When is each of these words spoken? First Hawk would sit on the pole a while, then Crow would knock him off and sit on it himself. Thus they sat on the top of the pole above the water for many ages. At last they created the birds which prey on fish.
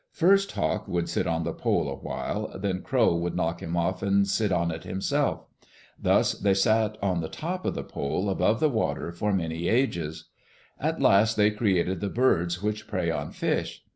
First 0.13 0.53
Hawk 0.53 0.87
would 0.87 1.07
sit 1.07 1.27
on 1.27 1.43
the 1.43 1.53
pole 1.53 1.87
a 1.87 1.93
while, 1.93 2.57
then 2.57 2.81
Crow 2.81 3.13
would 3.13 3.35
knock 3.35 3.61
him 3.61 3.77
off 3.77 4.01
and 4.01 4.27
sit 4.27 4.51
on 4.51 4.71
it 4.71 4.83
himself. 4.83 5.45
Thus 6.01 6.33
they 6.33 6.55
sat 6.55 6.97
on 7.03 7.21
the 7.21 7.29
top 7.29 7.67
of 7.67 7.75
the 7.75 7.83
pole 7.83 8.27
above 8.27 8.59
the 8.59 8.67
water 8.69 9.11
for 9.11 9.31
many 9.31 9.67
ages. 9.67 10.25
At 10.79 10.99
last 11.03 11.37
they 11.37 11.51
created 11.51 11.99
the 11.99 12.09
birds 12.09 12.63
which 12.63 12.87
prey 12.87 13.11
on 13.11 13.29
fish. 13.31 13.83